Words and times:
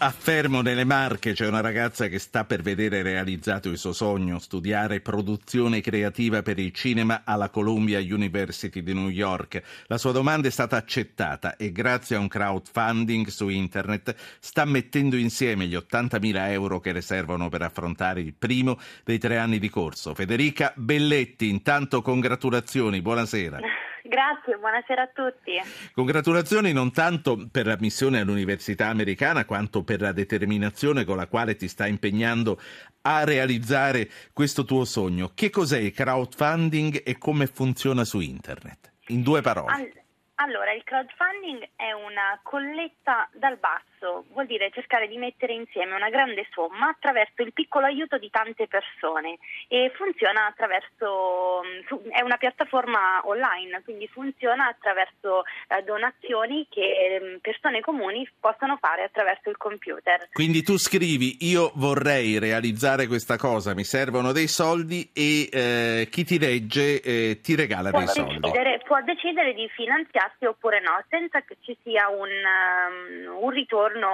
A 0.00 0.12
Fermo 0.12 0.60
nelle 0.60 0.84
Marche 0.84 1.32
c'è 1.32 1.48
una 1.48 1.60
ragazza 1.60 2.06
che 2.06 2.20
sta 2.20 2.44
per 2.44 2.62
vedere 2.62 3.02
realizzato 3.02 3.68
il 3.68 3.78
suo 3.78 3.92
sogno, 3.92 4.38
studiare 4.38 5.00
produzione 5.00 5.80
creativa 5.80 6.40
per 6.40 6.60
il 6.60 6.72
cinema 6.72 7.22
alla 7.24 7.48
Columbia 7.48 7.98
University 7.98 8.80
di 8.84 8.94
New 8.94 9.08
York. 9.08 9.60
La 9.88 9.98
sua 9.98 10.12
domanda 10.12 10.46
è 10.46 10.52
stata 10.52 10.76
accettata 10.76 11.56
e 11.56 11.72
grazie 11.72 12.14
a 12.14 12.20
un 12.20 12.28
crowdfunding 12.28 13.26
su 13.26 13.48
internet 13.48 14.14
sta 14.38 14.64
mettendo 14.64 15.16
insieme 15.16 15.66
gli 15.66 15.74
80.000 15.74 16.48
euro 16.52 16.78
che 16.78 16.92
le 16.92 17.00
servono 17.00 17.48
per 17.48 17.62
affrontare 17.62 18.20
il 18.20 18.34
primo 18.34 18.78
dei 19.02 19.18
tre 19.18 19.36
anni 19.36 19.58
di 19.58 19.68
corso. 19.68 20.14
Federica 20.14 20.72
Belletti, 20.76 21.48
intanto 21.48 22.02
congratulazioni, 22.02 23.02
buonasera. 23.02 23.58
Grazie, 24.08 24.56
buonasera 24.56 25.02
a 25.02 25.10
tutti. 25.12 25.52
Congratulazioni 25.92 26.72
non 26.72 26.90
tanto 26.92 27.46
per 27.52 27.66
la 27.66 27.76
missione 27.78 28.20
all'Università 28.20 28.86
americana 28.86 29.44
quanto 29.44 29.84
per 29.84 30.00
la 30.00 30.12
determinazione 30.12 31.04
con 31.04 31.18
la 31.18 31.26
quale 31.26 31.56
ti 31.56 31.68
stai 31.68 31.90
impegnando 31.90 32.58
a 33.02 33.24
realizzare 33.24 34.08
questo 34.32 34.64
tuo 34.64 34.86
sogno. 34.86 35.32
Che 35.34 35.50
cos'è 35.50 35.78
il 35.78 35.92
crowdfunding 35.92 37.02
e 37.04 37.18
come 37.18 37.46
funziona 37.48 38.04
su 38.04 38.20
internet? 38.20 38.94
In 39.08 39.22
due 39.22 39.42
parole. 39.42 39.72
All- 39.74 40.06
allora, 40.40 40.72
il 40.72 40.84
crowdfunding 40.84 41.70
è 41.74 41.90
una 41.90 42.38
colletta 42.44 43.28
dal 43.32 43.58
basso, 43.58 44.24
vuol 44.30 44.46
dire 44.46 44.70
cercare 44.72 45.08
di 45.08 45.16
mettere 45.16 45.52
insieme 45.52 45.96
una 45.96 46.10
grande 46.10 46.46
somma 46.52 46.90
attraverso 46.90 47.42
il 47.42 47.52
piccolo 47.52 47.86
aiuto 47.86 48.18
di 48.18 48.30
tante 48.30 48.68
persone 48.68 49.38
e 49.66 49.90
funziona 49.96 50.46
attraverso, 50.46 51.62
mm, 51.64 52.10
è 52.10 52.22
una 52.22 52.36
piattaforma 52.36 53.20
online, 53.24 53.82
quindi 53.82 54.06
funziona 54.06 54.68
attraverso 54.68 55.42
eh, 55.42 55.82
donazioni 55.82 56.68
che 56.70 57.20
mm, 57.20 57.36
persone 57.38 57.80
comuni 57.80 58.28
possono 58.38 58.78
fare 58.80 59.02
attraverso 59.02 59.50
il 59.50 59.56
computer. 59.56 60.28
Quindi 60.32 60.62
tu 60.62 60.78
scrivi 60.78 61.38
io 61.50 61.72
vorrei 61.74 62.38
realizzare 62.38 63.08
questa 63.08 63.36
cosa, 63.36 63.74
mi 63.74 63.84
servono 63.84 64.30
dei 64.30 64.46
soldi 64.46 65.10
e 65.12 65.48
eh, 65.50 66.08
chi 66.08 66.22
ti 66.22 66.38
legge 66.38 67.02
eh, 67.02 67.40
ti 67.42 67.56
regala 67.56 67.90
può 67.90 67.98
dei 67.98 68.06
decidere, 68.06 68.40
soldi. 68.40 68.77
Può 68.88 69.02
decidere 69.02 69.52
di 69.52 69.68
finanziarsi 69.68 70.46
oppure 70.46 70.80
no, 70.80 71.04
senza 71.10 71.42
che 71.42 71.58
ci 71.60 71.76
sia 71.82 72.08
un, 72.08 72.24
um, 72.24 73.44
un 73.44 73.50
ritorno, 73.50 74.08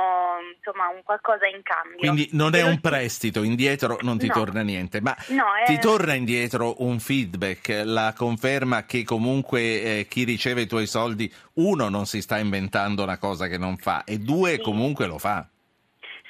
insomma, 0.57 0.89
un 0.89 1.01
qualcosa 1.05 1.47
in 1.47 1.63
cambio. 1.63 1.99
Quindi 1.99 2.29
non 2.33 2.57
è 2.57 2.63
un 2.63 2.81
prestito, 2.81 3.45
indietro 3.45 3.99
non 4.01 4.19
ti 4.19 4.27
no. 4.27 4.35
torna 4.35 4.63
niente, 4.63 5.01
ma 5.01 5.15
no, 5.29 5.45
è... 5.63 5.67
ti 5.67 5.79
torna 5.79 6.15
indietro 6.15 6.83
un 6.83 6.99
feedback, 6.99 7.83
la 7.85 8.13
conferma 8.17 8.85
che 8.85 9.05
comunque 9.05 9.61
eh, 9.61 10.07
chi 10.09 10.25
riceve 10.25 10.63
i 10.63 10.67
tuoi 10.67 10.89
soldi, 10.89 11.33
uno, 11.55 11.89
non 11.89 12.07
si 12.07 12.21
sta 12.21 12.39
inventando 12.39 13.05
una 13.05 13.19
cosa 13.19 13.47
che 13.47 13.59
non 13.59 13.77
fa 13.77 14.03
e 14.03 14.19
due, 14.19 14.55
sì. 14.55 14.61
comunque 14.61 15.07
lo 15.07 15.19
fa. 15.19 15.49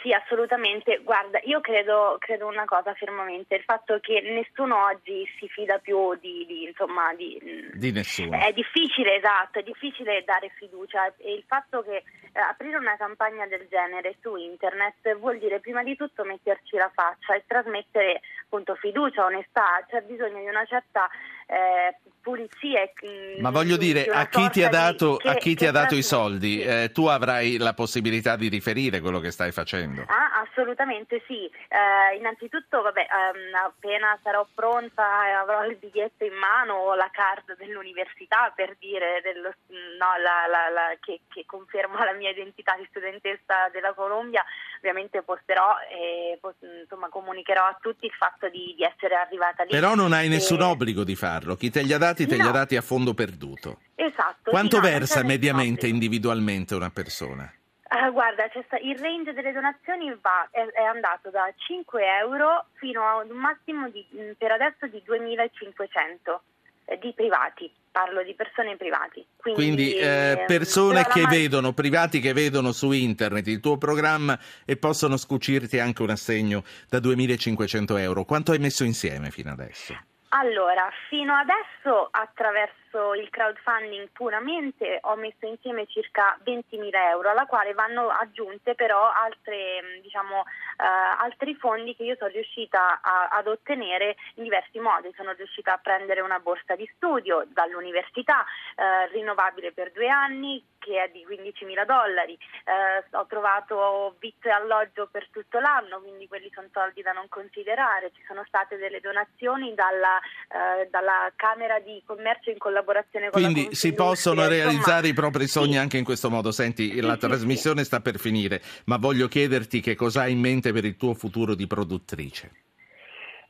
Sì, 0.04 0.12
assolutamente. 0.12 1.00
Guarda, 1.02 1.40
io 1.44 1.62
credo, 1.62 2.16
credo, 2.18 2.46
una 2.46 2.66
cosa 2.66 2.92
fermamente, 2.92 3.54
il 3.54 3.62
fatto 3.62 4.00
che 4.00 4.20
nessuno 4.20 4.84
oggi 4.84 5.26
si 5.38 5.48
fida 5.48 5.78
più 5.78 6.14
di, 6.20 6.44
di, 6.46 6.64
insomma, 6.64 7.14
di, 7.14 7.40
di 7.72 7.90
nessuno. 7.90 8.38
È 8.38 8.52
difficile, 8.52 9.16
esatto, 9.16 9.60
è 9.60 9.62
difficile 9.62 10.22
dare 10.22 10.50
fiducia 10.58 11.06
e 11.16 11.32
il 11.32 11.44
fatto 11.46 11.82
che 11.82 11.96
eh, 11.96 12.38
aprire 12.38 12.76
una 12.76 12.98
campagna 12.98 13.46
del 13.46 13.66
genere 13.70 14.16
su 14.20 14.36
internet 14.36 15.16
vuol 15.16 15.38
dire 15.38 15.60
prima 15.60 15.82
di 15.82 15.96
tutto 15.96 16.22
metterci 16.22 16.76
la 16.76 16.90
faccia 16.92 17.34
e 17.34 17.44
trasmettere 17.46 18.20
appunto 18.54 18.76
fiducia, 18.76 19.24
onestà, 19.24 19.84
c'è 19.88 20.02
bisogno 20.02 20.38
di 20.38 20.46
una 20.46 20.64
certa 20.64 21.08
eh, 21.46 21.98
pulizia. 22.20 22.88
Mm, 23.04 23.40
Ma 23.40 23.50
voglio 23.50 23.76
dire, 23.76 24.06
a 24.06 24.28
chi 24.28 24.48
ti 24.50 24.62
ha 24.62 24.68
dato, 24.68 25.16
che, 25.16 25.36
chi 25.38 25.54
ti 25.56 25.66
ha 25.66 25.72
dato 25.72 25.96
i 25.96 26.02
soldi, 26.02 26.62
eh, 26.62 26.90
tu 26.92 27.06
avrai 27.06 27.58
la 27.58 27.74
possibilità 27.74 28.36
di 28.36 28.48
riferire 28.48 29.00
quello 29.00 29.18
che 29.18 29.32
stai 29.32 29.50
facendo? 29.50 30.02
Ah, 30.06 30.23
assolutamente 30.54 31.22
sì. 31.26 31.44
Eh, 31.44 32.16
innanzitutto, 32.16 32.80
vabbè, 32.80 33.06
um, 33.10 33.54
appena 33.66 34.18
sarò 34.22 34.46
pronta 34.54 35.26
e 35.26 35.32
avrò 35.32 35.64
il 35.64 35.76
biglietto 35.76 36.24
in 36.24 36.34
mano 36.34 36.74
o 36.74 36.94
la 36.94 37.10
card 37.12 37.56
dell'università 37.58 38.52
per 38.54 38.76
dire 38.78 39.20
dello, 39.22 39.52
no, 39.68 40.14
la, 40.22 40.46
la, 40.46 40.70
la, 40.70 40.96
che, 41.00 41.20
che 41.28 41.44
conferma 41.44 42.04
la 42.04 42.12
mia 42.12 42.30
identità 42.30 42.76
di 42.76 42.86
studentessa 42.88 43.68
della 43.72 43.92
Colombia, 43.92 44.44
ovviamente 44.78 45.22
posterò 45.22 45.76
e 45.90 46.38
insomma, 46.80 47.08
comunicherò 47.08 47.64
a 47.64 47.78
tutti 47.80 48.06
il 48.06 48.12
fatto 48.12 48.48
di, 48.48 48.74
di 48.76 48.84
essere 48.84 49.16
arrivata 49.16 49.64
lì. 49.64 49.70
Però 49.70 49.94
non 49.94 50.12
hai 50.12 50.28
nessun 50.28 50.60
e... 50.60 50.64
obbligo 50.64 51.02
di 51.04 51.16
farlo, 51.16 51.56
chi 51.56 51.70
te 51.70 51.82
li 51.82 51.92
ha 51.92 51.98
dati 51.98 52.26
te 52.26 52.36
no. 52.36 52.42
li 52.44 52.48
ha 52.48 52.52
dati 52.52 52.76
a 52.76 52.82
fondo 52.82 53.12
perduto. 53.12 53.80
Esatto. 53.96 54.50
Quanto 54.50 54.76
sì, 54.76 54.82
versa 54.82 55.20
no, 55.20 55.26
mediamente 55.26 55.86
individualmente 55.86 56.74
una 56.74 56.90
persona? 56.90 57.52
Uh, 57.94 58.10
guarda, 58.10 58.50
sta, 58.66 58.76
il 58.78 58.98
range 58.98 59.32
delle 59.32 59.52
donazioni 59.52 60.10
va, 60.20 60.48
è, 60.50 60.66
è, 60.66 60.82
andato 60.82 61.30
da 61.30 61.48
5 61.54 62.02
euro 62.18 62.66
fino 62.72 63.06
a 63.06 63.22
un 63.22 63.36
massimo 63.38 63.88
di, 63.88 64.04
per 64.36 64.50
adesso 64.50 64.88
di 64.88 65.00
2.500 65.06 66.38
eh, 66.86 66.98
di 66.98 67.12
privati, 67.14 67.70
parlo 67.92 68.24
di 68.24 68.34
persone 68.34 68.76
privati. 68.76 69.24
Quindi, 69.36 69.62
Quindi 69.62 69.94
eh, 69.94 70.42
persone 70.44 71.06
che 71.06 71.24
vedono, 71.26 71.72
privati 71.72 72.18
che 72.18 72.32
vedono 72.32 72.72
su 72.72 72.90
internet 72.90 73.46
il 73.46 73.60
tuo 73.60 73.78
programma 73.78 74.36
e 74.64 74.76
possono 74.76 75.16
scucirti 75.16 75.78
anche 75.78 76.02
un 76.02 76.10
assegno 76.10 76.64
da 76.88 76.98
2.500 76.98 77.98
euro. 78.00 78.24
Quanto 78.24 78.50
hai 78.50 78.58
messo 78.58 78.82
insieme 78.82 79.30
fino 79.30 79.52
adesso? 79.52 79.96
Allora, 80.36 80.90
fino 81.08 81.32
adesso 81.32 82.08
attraverso 82.10 83.14
il 83.14 83.30
crowdfunding 83.30 84.08
puramente 84.10 84.98
ho 85.02 85.14
messo 85.14 85.46
insieme 85.46 85.86
circa 85.86 86.36
20.000 86.44 86.90
euro, 87.10 87.30
alla 87.30 87.46
quale 87.46 87.72
vanno 87.72 88.08
aggiunte 88.08 88.74
però 88.74 89.12
altre, 89.12 90.00
diciamo, 90.02 90.40
uh, 90.40 91.22
altri 91.22 91.54
fondi 91.54 91.94
che 91.94 92.02
io 92.02 92.16
sono 92.16 92.30
riuscita 92.30 93.00
a, 93.00 93.28
ad 93.30 93.46
ottenere 93.46 94.16
in 94.34 94.42
diversi 94.42 94.80
modi. 94.80 95.12
Sono 95.14 95.32
riuscita 95.34 95.74
a 95.74 95.78
prendere 95.78 96.20
una 96.20 96.40
borsa 96.40 96.74
di 96.74 96.90
studio 96.96 97.44
dall'università, 97.46 98.40
uh, 98.40 99.12
rinnovabile 99.12 99.70
per 99.70 99.92
due 99.92 100.08
anni, 100.08 100.60
che 100.84 101.02
è 101.02 101.08
di 101.08 101.24
15.000 101.24 101.86
dollari. 101.88 102.36
Uh, 102.68 103.16
ho 103.16 103.26
trovato 103.26 104.16
vitto 104.20 104.48
e 104.48 104.52
alloggio 104.52 105.08
per 105.10 105.28
tutto 105.30 105.58
l'anno, 105.58 106.00
quindi 106.00 106.28
quelli 106.28 106.50
sono 106.52 106.68
soldi 106.72 107.00
da 107.00 107.12
non 107.12 107.26
considerare. 107.28 108.12
Ci 108.12 108.22
sono 108.26 108.44
state 108.46 108.76
delle 108.76 109.00
donazioni 109.00 109.72
dalla 109.74 110.20
eh, 110.54 110.88
dalla 110.90 111.32
Camera 111.36 111.78
di 111.80 112.02
Commercio 112.04 112.50
in 112.50 112.58
collaborazione 112.58 113.30
con 113.30 113.40
Quindi 113.40 113.64
la 113.66 113.74
si 113.74 113.94
possono 113.94 114.46
realizzare 114.46 115.08
i 115.08 115.14
propri 115.14 115.46
sogni 115.46 115.72
sì. 115.72 115.78
anche 115.78 115.96
in 115.96 116.04
questo 116.04 116.30
modo. 116.30 116.52
Senti, 116.52 116.90
sì, 116.90 117.00
la 117.00 117.14
sì, 117.14 117.20
trasmissione 117.20 117.84
sta 117.84 118.00
per 118.00 118.18
finire, 118.18 118.60
ma 118.84 118.98
voglio 118.98 119.26
chiederti 119.26 119.80
che 119.80 119.94
cosa 119.94 120.22
hai 120.22 120.32
in 120.32 120.40
mente 120.40 120.72
per 120.72 120.84
il 120.84 120.96
tuo 120.96 121.14
futuro 121.14 121.54
di 121.54 121.66
produttrice. 121.66 122.63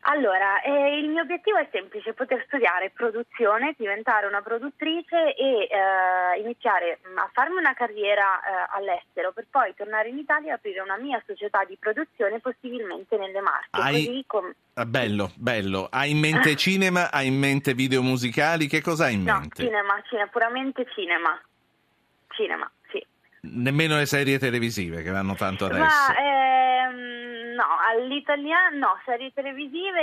Allora, 0.06 0.60
eh, 0.60 0.98
il 0.98 1.08
mio 1.08 1.22
obiettivo 1.22 1.56
è 1.56 1.66
semplice, 1.72 2.12
poter 2.12 2.44
studiare 2.46 2.90
produzione, 2.90 3.74
diventare 3.78 4.26
una 4.26 4.42
produttrice 4.42 5.34
e 5.34 5.66
eh, 5.70 6.40
iniziare 6.40 6.98
mm, 7.08 7.16
a 7.16 7.30
farmi 7.32 7.56
una 7.56 7.72
carriera 7.72 8.38
eh, 8.40 8.76
all'estero 8.76 9.32
per 9.32 9.46
poi 9.50 9.74
tornare 9.74 10.10
in 10.10 10.18
Italia 10.18 10.50
e 10.50 10.54
aprire 10.54 10.80
una 10.80 10.98
mia 10.98 11.22
società 11.26 11.64
di 11.64 11.78
produzione 11.80 12.38
possibilmente 12.40 13.16
nelle 13.16 13.40
Marche. 13.40 13.68
Hai... 13.70 14.24
Com... 14.26 14.52
Ah, 14.74 14.84
bello, 14.84 15.30
bello. 15.36 15.88
Hai 15.90 16.10
in 16.10 16.18
mente 16.18 16.54
cinema? 16.56 17.10
Hai 17.10 17.28
in 17.28 17.38
mente 17.38 17.72
video 17.72 18.02
musicali? 18.02 18.66
Che 18.66 18.82
cosa 18.82 19.06
hai 19.06 19.14
in 19.14 19.22
no, 19.22 19.38
mente? 19.38 19.62
cinema, 19.62 20.02
cinema, 20.06 20.28
puramente 20.28 20.86
cinema. 20.94 21.40
Cinema, 22.28 22.70
sì. 22.90 23.02
Nemmeno 23.40 23.96
le 23.96 24.06
serie 24.06 24.38
televisive 24.38 25.02
che 25.02 25.10
vanno 25.10 25.34
tanto 25.34 25.64
adesso. 25.64 25.82
Ma, 25.82 26.16
ehm 26.18 27.23
no, 27.54 27.64
all'italiano 27.88 28.76
no, 28.76 29.00
serie 29.04 29.32
televisive 29.32 30.00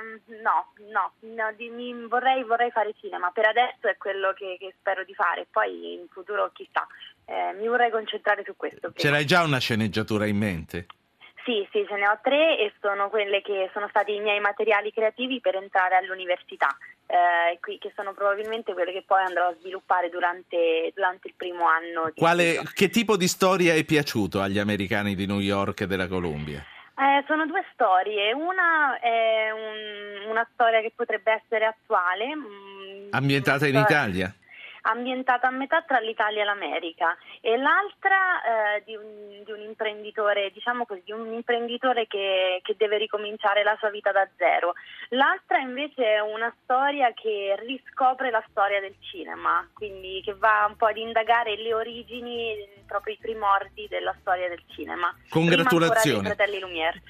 mm, 0.00 0.40
no, 0.42 0.72
no, 0.90 1.12
no 1.20 1.52
di, 1.56 1.68
mi, 1.68 1.92
vorrei, 2.06 2.42
vorrei, 2.42 2.70
fare 2.70 2.94
cinema, 2.98 3.30
per 3.30 3.46
adesso 3.46 3.86
è 3.86 3.96
quello 3.96 4.32
che, 4.32 4.56
che, 4.58 4.74
spero 4.78 5.04
di 5.04 5.14
fare, 5.14 5.46
poi 5.50 5.94
in 5.94 6.06
futuro 6.10 6.50
chissà, 6.52 6.86
eh, 7.26 7.52
mi 7.58 7.68
vorrei 7.68 7.90
concentrare 7.90 8.42
su 8.44 8.56
questo. 8.56 8.92
Ce 8.94 9.10
l'hai 9.10 9.26
già 9.26 9.42
una 9.42 9.58
sceneggiatura 9.58 10.26
in 10.26 10.38
mente? 10.38 10.86
Sì, 11.44 11.66
sì, 11.70 11.84
ce 11.86 11.96
ne 11.96 12.08
ho 12.08 12.18
tre 12.22 12.58
e 12.58 12.72
sono 12.80 13.10
quelle 13.10 13.42
che 13.42 13.68
sono 13.74 13.86
stati 13.88 14.14
i 14.14 14.20
miei 14.20 14.40
materiali 14.40 14.90
creativi 14.90 15.40
per 15.40 15.56
entrare 15.56 15.96
all'università, 15.96 16.74
eh, 17.06 17.58
che 17.60 17.92
sono 17.94 18.14
probabilmente 18.14 18.72
quelle 18.72 18.92
che 18.92 19.04
poi 19.06 19.22
andrò 19.22 19.48
a 19.48 19.54
sviluppare 19.60 20.08
durante, 20.08 20.90
durante 20.94 21.28
il 21.28 21.34
primo 21.36 21.66
anno. 21.66 22.10
Quale, 22.16 22.62
che 22.72 22.88
tipo 22.88 23.18
di 23.18 23.28
storia 23.28 23.74
è 23.74 23.84
piaciuto 23.84 24.40
agli 24.40 24.58
americani 24.58 25.14
di 25.14 25.26
New 25.26 25.40
York 25.40 25.82
e 25.82 25.86
della 25.86 26.08
Columbia? 26.08 26.64
Eh, 26.96 27.24
sono 27.26 27.46
due 27.46 27.64
storie, 27.72 28.32
una 28.32 28.98
è 29.00 29.50
un, 29.50 30.30
una 30.30 30.46
storia 30.52 30.80
che 30.80 30.92
potrebbe 30.94 31.32
essere 31.32 31.64
attuale. 31.66 32.26
Ambientata 33.10 33.66
in 33.66 33.76
Italia? 33.76 34.32
ambientata 34.86 35.48
a 35.48 35.50
metà 35.50 35.82
tra 35.82 35.98
l'Italia 35.98 36.42
e 36.42 36.44
l'America 36.44 37.16
e 37.40 37.56
l'altra 37.56 38.76
eh, 38.76 38.82
di, 38.84 38.94
un, 38.94 39.42
di, 39.44 39.52
un, 39.52 39.60
imprenditore, 39.60 40.50
diciamo 40.52 40.84
così, 40.84 41.02
di 41.04 41.12
un 41.12 41.32
imprenditore 41.32 42.06
che, 42.06 42.60
che, 42.62 42.74
deve 42.76 42.98
ricominciare 42.98 43.62
la 43.62 43.76
sua 43.78 43.90
vita 43.90 44.12
da 44.12 44.28
zero. 44.36 44.74
L'altra 45.10 45.58
invece 45.58 46.14
è 46.16 46.20
una 46.20 46.54
storia 46.62 47.12
che 47.14 47.56
riscopre 47.60 48.30
la 48.30 48.44
storia 48.50 48.80
del 48.80 48.94
cinema, 49.00 49.66
quindi 49.72 50.20
che 50.22 50.34
va 50.34 50.66
un 50.68 50.76
po' 50.76 50.86
ad 50.86 50.96
indagare 50.96 51.56
le 51.56 51.72
origini, 51.72 52.54
proprio 52.86 53.14
i 53.14 53.18
primordi 53.20 53.86
della 53.88 54.14
storia 54.20 54.48
del 54.48 54.62
cinema. 54.68 55.14
Congratulazioni. 55.28 56.30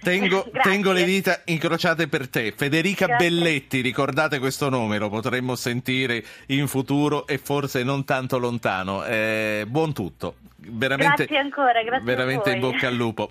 Tengo, 0.01 0.47
tengo, 0.63 0.93
le 0.93 1.05
dita 1.05 1.43
incrociate 1.47 2.09
per 2.09 2.29
te. 2.29 2.53
Federica 2.57 3.07
Grazie. 3.07 3.29
Belletti, 3.29 3.81
ricordate 3.81 4.39
questo 4.39 4.69
nome, 4.69 4.99
lo 4.99 5.09
potremmo 5.09 5.55
sentire 5.55 6.25
in 6.47 6.67
futuro 6.69 7.27
e 7.27 7.39
forse 7.39 7.83
non 7.83 8.05
tanto 8.05 8.39
lontano. 8.39 9.05
Eh, 9.05 9.65
buon 9.67 9.93
tutto. 9.93 10.37
Veramente, 10.67 11.27
grazie 11.27 11.39
ancora, 11.39 11.83
grazie 11.83 12.05
veramente 12.05 12.51
in 12.53 12.61
bocca 12.61 12.89
al 12.89 12.95
lupo. 12.95 13.31